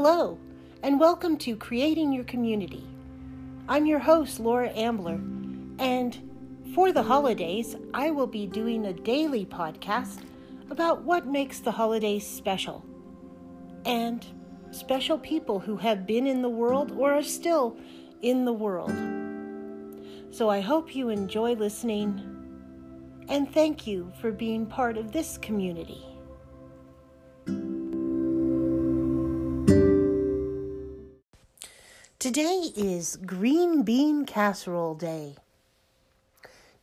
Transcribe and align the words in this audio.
Hello, 0.00 0.38
and 0.84 1.00
welcome 1.00 1.36
to 1.38 1.56
Creating 1.56 2.12
Your 2.12 2.22
Community. 2.22 2.86
I'm 3.68 3.84
your 3.84 3.98
host, 3.98 4.38
Laura 4.38 4.70
Ambler, 4.70 5.18
and 5.80 6.16
for 6.72 6.92
the 6.92 7.02
holidays, 7.02 7.74
I 7.92 8.12
will 8.12 8.28
be 8.28 8.46
doing 8.46 8.86
a 8.86 8.92
daily 8.92 9.44
podcast 9.44 10.20
about 10.70 11.02
what 11.02 11.26
makes 11.26 11.58
the 11.58 11.72
holidays 11.72 12.24
special 12.24 12.86
and 13.84 14.24
special 14.70 15.18
people 15.18 15.58
who 15.58 15.76
have 15.78 16.06
been 16.06 16.28
in 16.28 16.42
the 16.42 16.48
world 16.48 16.92
or 16.92 17.12
are 17.12 17.22
still 17.24 17.76
in 18.22 18.44
the 18.44 18.52
world. 18.52 18.94
So 20.30 20.48
I 20.48 20.60
hope 20.60 20.94
you 20.94 21.08
enjoy 21.08 21.54
listening 21.54 22.22
and 23.28 23.52
thank 23.52 23.84
you 23.84 24.12
for 24.20 24.30
being 24.30 24.64
part 24.64 24.96
of 24.96 25.10
this 25.10 25.38
community. 25.38 26.04
Today 32.28 32.72
is 32.76 33.16
Green 33.24 33.84
Bean 33.84 34.26
Casserole 34.26 34.94
Day. 34.94 35.36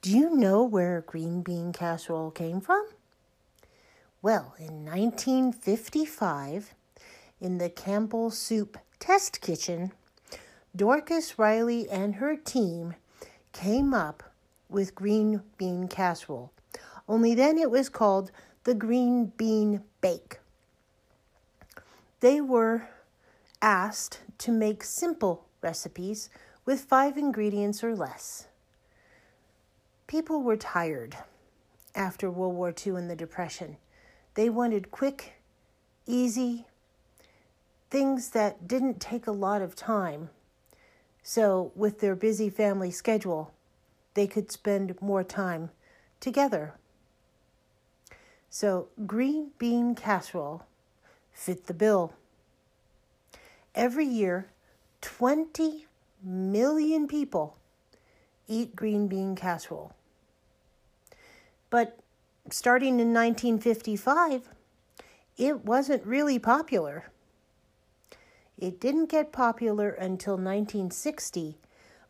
Do 0.02 0.10
you 0.10 0.36
know 0.36 0.64
where 0.64 1.02
green 1.06 1.44
bean 1.44 1.72
casserole 1.72 2.32
came 2.32 2.60
from? 2.60 2.84
Well, 4.24 4.56
in 4.58 4.84
1955, 4.84 6.74
in 7.40 7.60
the 7.60 7.70
Campbell 7.70 8.32
Soup 8.32 8.76
Test 8.98 9.40
Kitchen, 9.40 9.92
Dorcas 10.76 11.38
Reilly 11.38 11.88
and 11.92 12.16
her 12.16 12.36
team 12.36 12.96
came 13.54 13.94
up 13.94 14.24
with 14.68 14.96
green 14.96 15.44
bean 15.60 15.88
casserole. 15.88 16.52
Only 17.08 17.36
then 17.36 17.60
it 17.60 17.70
was 17.70 17.88
called 17.88 18.32
the 18.64 18.74
green 18.74 19.32
bean 19.38 19.84
bake. 20.02 20.40
They 22.22 22.42
were 22.42 22.88
asked 23.66 24.20
to 24.38 24.52
make 24.52 24.84
simple 24.84 25.48
recipes 25.60 26.30
with 26.66 26.82
five 26.82 27.18
ingredients 27.18 27.84
or 27.84 27.96
less. 27.96 28.48
People 30.06 30.44
were 30.44 30.56
tired 30.56 31.18
after 31.96 32.30
World 32.30 32.54
War 32.54 32.72
II 32.86 32.94
and 32.94 33.10
the 33.10 33.16
Depression. 33.16 33.78
They 34.36 34.50
wanted 34.50 34.92
quick, 34.92 35.42
easy 36.06 36.68
things 37.90 38.30
that 38.30 38.68
didn't 38.68 39.02
take 39.02 39.26
a 39.26 39.32
lot 39.32 39.64
of 39.64 39.76
time. 39.76 40.30
So, 41.24 41.72
with 41.76 42.02
their 42.02 42.16
busy 42.16 42.52
family 42.52 42.92
schedule, 42.92 43.52
they 44.14 44.28
could 44.28 44.52
spend 44.52 45.02
more 45.02 45.24
time 45.24 45.72
together. 46.20 46.76
So, 48.52 48.90
green 49.08 49.52
bean 49.58 49.96
casserole 49.96 50.68
fit 51.34 51.66
the 51.66 51.74
bill. 51.74 52.14
Every 53.76 54.06
year, 54.06 54.48
20 55.02 55.86
million 56.24 57.08
people 57.08 57.58
eat 58.48 58.76
green 58.76 59.08
bean 59.08 59.36
casserole. 59.36 59.94
But 61.70 62.00
starting 62.50 63.00
in 63.02 63.14
1955, 63.14 64.50
it 65.38 65.66
wasn't 65.66 66.06
really 66.06 66.40
popular. 66.40 67.12
It 68.58 68.80
didn't 68.80 69.10
get 69.10 69.34
popular 69.34 69.90
until 69.90 70.36
1960 70.36 71.58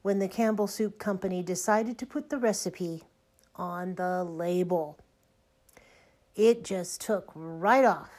when 0.03 0.19
the 0.19 0.27
Campbell 0.27 0.67
Soup 0.67 0.99
Company 0.99 1.41
decided 1.41 1.97
to 1.97 2.05
put 2.05 2.30
the 2.30 2.38
recipe 2.38 3.03
on 3.55 3.95
the 3.95 4.23
label. 4.23 4.99
It 6.36 6.63
just 6.63 7.02
took 7.02 7.31
right 7.33 7.86
off 7.86 8.11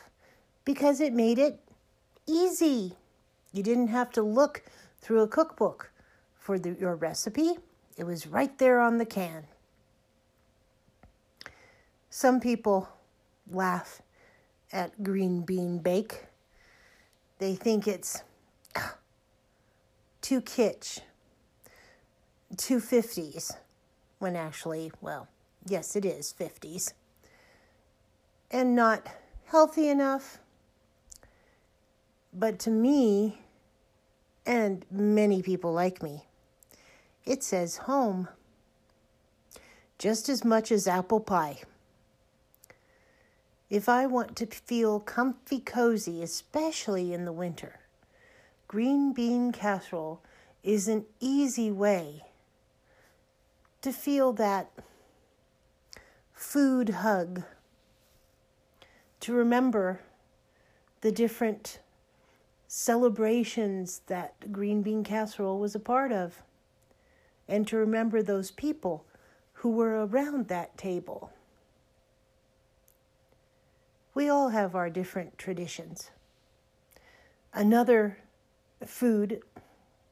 because 0.64 1.00
it 1.00 1.12
made 1.12 1.38
it 1.38 1.60
easy. 2.26 2.96
You 3.56 3.62
didn't 3.62 3.88
have 3.88 4.10
to 4.12 4.22
look 4.22 4.64
through 5.00 5.22
a 5.22 5.28
cookbook 5.28 5.90
for 6.34 6.58
the, 6.58 6.76
your 6.78 6.94
recipe, 6.94 7.54
it 7.96 8.04
was 8.04 8.26
right 8.26 8.56
there 8.58 8.78
on 8.80 8.98
the 8.98 9.06
can. 9.06 9.44
Some 12.10 12.38
people 12.38 12.90
laugh 13.50 14.02
at 14.74 15.02
green 15.02 15.40
bean 15.40 15.78
bake. 15.78 16.26
They 17.38 17.54
think 17.54 17.88
it's 17.88 18.22
too 20.20 20.42
kitsch, 20.42 21.00
too 22.58 22.78
50s, 22.78 23.56
when 24.18 24.36
actually, 24.36 24.92
well, 25.00 25.28
yes, 25.66 25.96
it 25.96 26.04
is 26.04 26.34
50s, 26.38 26.92
and 28.50 28.76
not 28.76 29.06
healthy 29.46 29.88
enough 29.88 30.40
but 32.36 32.58
to 32.60 32.70
me, 32.70 33.38
and 34.46 34.86
many 34.90 35.42
people 35.42 35.72
like 35.72 36.02
me, 36.02 36.24
it 37.24 37.42
says 37.42 37.78
home 37.78 38.28
just 39.98 40.28
as 40.28 40.44
much 40.44 40.70
as 40.70 40.86
apple 40.86 41.20
pie. 41.20 41.58
If 43.68 43.88
I 43.88 44.06
want 44.06 44.36
to 44.36 44.46
feel 44.46 45.00
comfy 45.00 45.58
cozy, 45.58 46.22
especially 46.22 47.12
in 47.12 47.24
the 47.24 47.32
winter, 47.32 47.80
green 48.68 49.12
bean 49.12 49.50
casserole 49.50 50.22
is 50.62 50.86
an 50.86 51.04
easy 51.18 51.70
way 51.70 52.24
to 53.82 53.92
feel 53.92 54.32
that 54.34 54.70
food 56.32 56.90
hug, 56.90 57.42
to 59.20 59.32
remember 59.32 60.00
the 61.00 61.10
different 61.10 61.80
celebrations 62.68 64.02
that 64.06 64.52
green 64.52 64.82
bean 64.82 65.04
casserole 65.04 65.58
was 65.58 65.74
a 65.74 65.80
part 65.80 66.12
of, 66.12 66.42
and 67.48 67.66
to 67.66 67.76
remember 67.76 68.22
those 68.22 68.50
people 68.50 69.04
who 69.54 69.70
were 69.70 70.04
around 70.04 70.48
that 70.48 70.76
table. 70.76 71.30
We 74.14 74.28
all 74.28 74.48
have 74.48 74.74
our 74.74 74.90
different 74.90 75.38
traditions. 75.38 76.10
Another 77.52 78.18
food 78.84 79.42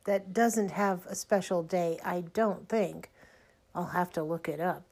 that 0.05 0.33
doesn't 0.33 0.71
have 0.71 1.07
a 1.07 1.15
special 1.15 1.63
day, 1.63 1.99
I 2.05 2.25
don't 2.33 2.69
think, 2.69 3.11
I'll 3.75 3.87
have 3.87 4.11
to 4.13 4.23
look 4.23 4.49
it 4.49 4.61
up, 4.61 4.83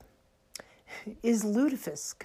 is 1.22 1.44
lutefisk. 1.44 2.22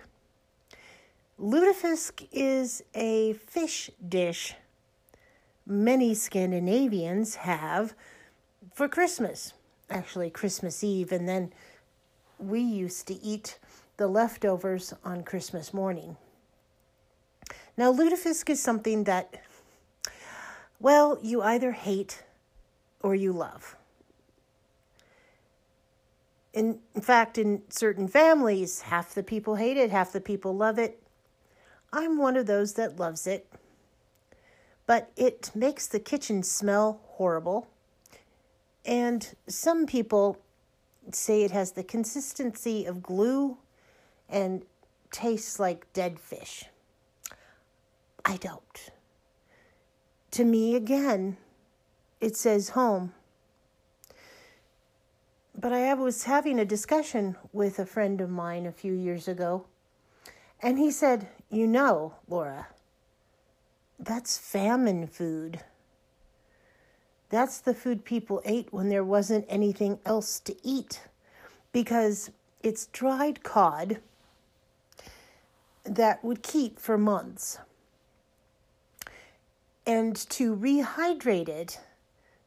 Lutefisk 1.40 2.28
is 2.32 2.84
a 2.96 3.34
fish 3.34 3.92
dish 4.08 4.56
many 5.68 6.14
Scandinavians 6.14 7.36
have 7.36 7.94
for 8.74 8.88
Christmas, 8.88 9.54
actually, 9.90 10.30
Christmas 10.30 10.84
Eve, 10.84 11.12
and 11.12 11.28
then 11.28 11.52
we 12.40 12.62
used 12.62 13.08
to 13.08 13.22
eat 13.22 13.60
the 13.98 14.08
leftovers 14.08 14.94
on 15.04 15.24
Christmas 15.24 15.74
morning. 15.74 16.16
Now, 17.76 17.92
lutefisk 17.94 18.50
is 18.50 18.62
something 18.62 19.04
that, 19.04 19.42
well, 20.80 21.20
you 21.22 21.42
either 21.42 21.72
hate 21.72 22.24
or 23.02 23.16
you 23.16 23.34
love. 23.34 23.76
In, 26.54 26.80
in 26.96 27.02
fact, 27.02 27.38
in 27.38 27.62
certain 27.70 28.08
families, 28.08 28.82
half 28.82 29.14
the 29.14 29.22
people 29.24 29.56
hate 29.56 29.78
it, 29.78 29.92
half 29.92 30.12
the 30.12 30.22
people 30.22 30.56
love 30.56 30.80
it. 30.80 31.02
I'm 31.94 32.18
one 32.18 32.36
of 32.36 32.48
those 32.48 32.74
that 32.74 33.00
loves 33.00 33.28
it 33.28 33.48
but 34.88 35.12
it 35.16 35.52
makes 35.54 35.86
the 35.86 36.00
kitchen 36.00 36.42
smell 36.42 37.02
horrible. 37.04 37.68
And 38.86 39.36
some 39.48 39.86
people 39.86 40.42
say 41.12 41.44
it 41.44 41.52
has 41.52 41.74
the 41.74 41.84
consistency 41.84 42.86
of 42.86 43.04
glue 43.04 43.58
and 44.30 44.64
tastes 45.12 45.60
like 45.60 45.92
dead 45.94 46.20
fish. 46.20 46.66
I 48.26 48.38
don't. 48.38 48.92
To 50.32 50.44
me, 50.44 50.76
again, 50.76 51.38
it 52.20 52.36
says 52.36 52.70
home. 52.70 53.14
But 55.60 55.74
I 55.74 55.94
was 55.96 56.24
having 56.26 56.60
a 56.60 56.66
discussion 56.66 57.36
with 57.52 57.80
a 57.80 57.86
friend 57.86 58.22
of 58.22 58.30
mine 58.30 58.66
a 58.66 58.72
few 58.72 58.94
years 58.94 59.28
ago, 59.28 59.66
and 60.62 60.78
he 60.78 60.92
said, 60.92 61.30
You 61.50 61.66
know, 61.68 62.14
Laura, 62.28 62.68
that's 64.00 64.38
famine 64.38 65.08
food. 65.08 65.62
That's 67.30 67.60
the 67.60 67.74
food 67.74 68.06
people 68.06 68.42
ate 68.46 68.72
when 68.72 68.90
there 68.90 69.04
wasn't 69.04 69.46
anything 69.50 70.00
else 70.06 70.40
to 70.42 70.56
eat 70.64 71.02
because 71.72 72.32
it's 72.64 72.88
dried 72.88 73.44
cod 73.44 74.00
that 75.84 76.24
would 76.24 76.42
keep 76.44 76.80
for 76.80 76.98
months. 76.98 77.60
And 79.86 80.16
to 80.30 80.56
rehydrate 80.56 81.50
it, 81.50 81.80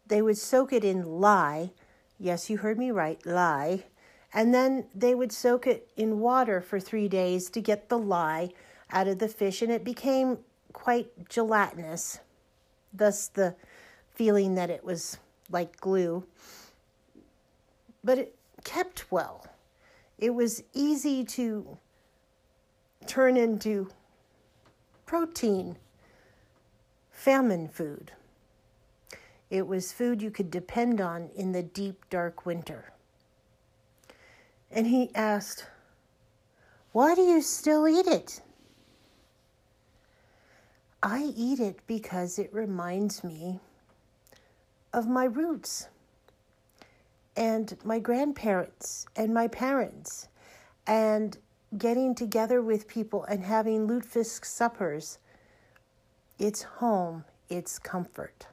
they 0.07 0.23
would 0.23 0.39
soak 0.39 0.73
it 0.73 0.85
in 0.85 1.05
lye. 1.05 1.71
Yes, 2.19 2.51
you 2.51 2.59
heard 2.59 2.79
me 2.79 2.91
right, 2.91 3.25
lye. 3.25 3.85
And 4.33 4.55
then 4.55 4.87
they 4.95 5.15
would 5.15 5.33
soak 5.33 5.67
it 5.67 5.91
in 5.97 6.21
water 6.21 6.61
for 6.61 6.79
three 6.79 7.09
days 7.09 7.51
to 7.51 7.61
get 7.61 7.89
the 7.89 7.99
lye 7.99 8.51
out 8.91 9.09
of 9.09 9.19
the 9.19 9.29
fish, 9.29 9.63
and 9.63 9.73
it 9.73 9.85
became 9.85 10.39
quite 10.73 11.29
gelatinous. 11.29 12.21
thus 12.93 13.29
the 13.29 13.55
feeling 14.15 14.55
that 14.57 14.69
it 14.69 14.85
was 14.85 15.17
like 15.51 15.81
glue. 15.81 16.25
But 18.03 18.19
it 18.19 18.37
kept 18.65 19.11
well. 19.11 19.47
It 20.19 20.35
was 20.35 20.63
easy 20.75 21.25
to 21.25 21.79
turn 23.07 23.37
into 23.37 23.89
protein, 25.07 25.77
famine 27.11 27.69
food. 27.69 28.13
It 29.49 29.67
was 29.67 29.93
food 29.93 30.23
you 30.23 30.31
could 30.31 30.51
depend 30.51 31.01
on 31.01 31.31
in 31.35 31.53
the 31.53 31.63
deep, 31.63 32.09
dark 32.11 32.47
winter. 32.47 32.93
And 34.71 34.87
he 34.87 35.11
asked, 35.15 35.67
Why 36.93 37.15
do 37.15 37.23
you 37.23 37.43
still 37.43 37.89
eat 37.89 38.07
it? 38.07 38.41
I 41.03 41.33
eat 41.35 41.61
it 41.61 41.79
because 41.87 42.39
it 42.39 42.53
reminds 42.53 43.25
me 43.25 43.59
of 44.93 45.09
my 45.09 45.25
roots 45.25 45.89
and 47.35 47.75
my 47.83 47.99
grandparents 47.99 49.07
and 49.17 49.33
my 49.33 49.49
parents 49.49 50.29
and 50.87 51.39
getting 51.79 52.15
together 52.15 52.61
with 52.61 52.87
people 52.87 53.25
and 53.25 53.43
having 53.43 53.89
lutefisk 53.89 54.45
suppers. 54.45 55.19
It's 56.39 56.63
home, 56.63 57.25
it's 57.49 57.79
comfort. 57.79 58.47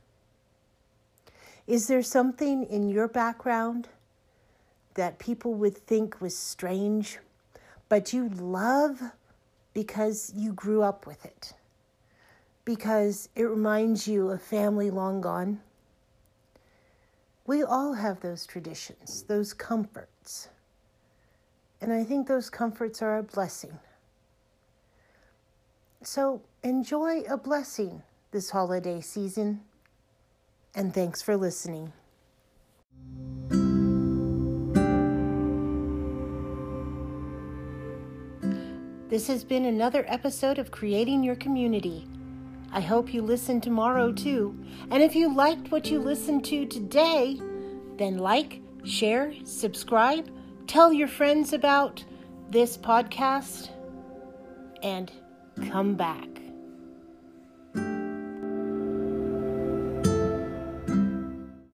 Is 1.65 1.88
there 1.88 2.03
something 2.03 2.63
in 2.63 2.88
your 2.88 3.09
background 3.09 3.89
that 4.94 5.19
people 5.19 5.53
would 5.55 5.77
think 5.77 6.21
was 6.21 6.38
strange, 6.38 7.19
but 7.89 8.13
you 8.13 8.29
love 8.29 9.01
because 9.73 10.31
you 10.33 10.53
grew 10.53 10.81
up 10.81 11.05
with 11.05 11.25
it? 11.25 11.53
Because 12.68 13.30
it 13.34 13.44
reminds 13.44 14.10
you 14.10 14.30
of 14.30 14.42
family 14.42 14.92
long 14.92 15.22
gone? 15.22 15.62
We 17.46 17.64
all 17.64 17.94
have 17.94 18.19
those 18.19 18.46
traditions, 18.46 19.24
those 19.24 19.54
comforts. 19.54 20.50
And 21.80 21.94
I 21.94 22.04
think 22.04 22.28
those 22.28 22.50
comforts 22.50 23.02
are 23.02 23.19
a 23.19 23.24
blessing. 23.24 23.80
So 26.04 26.42
enjoy 26.62 27.22
a 27.22 27.38
blessing 27.38 28.04
this 28.31 28.50
holiday 28.50 29.00
season. 29.00 29.62
And 30.75 30.94
thanks 30.94 31.22
for 31.22 31.38
listening. 31.38 31.94
This 39.08 39.28
has 39.28 39.46
been 39.46 39.64
another 39.64 40.04
episode 40.10 40.60
of 40.60 40.69
Creating 40.69 41.24
Your 41.24 41.36
Community. 41.36 42.06
I 42.72 42.81
hope 42.81 43.14
you 43.14 43.22
listen 43.22 43.62
tomorrow 43.62 44.12
too. 44.12 44.58
And 44.92 45.02
if 45.02 45.16
you 45.16 45.34
liked 45.34 45.72
what 45.72 45.90
you 45.90 46.00
listened 46.00 46.46
to 46.46 46.66
today, 46.66 47.40
then 47.98 48.18
like, 48.18 48.62
share, 48.84 49.34
subscribe, 49.44 50.30
tell 50.68 50.92
your 50.94 51.08
friends 51.08 51.54
about 51.54 52.04
this 52.50 52.78
podcast, 52.78 53.69
and 54.84 55.12
come 55.69 55.96
back. 55.96 56.37